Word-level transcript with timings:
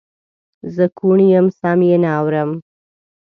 زه 0.75 0.85
کوڼ 0.97 1.17
یم 1.31 1.47
سم 1.59 1.79
یې 1.89 1.97
نه 2.03 2.11
اورم 2.19 2.51